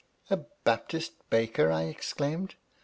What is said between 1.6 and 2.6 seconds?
I exclaimed.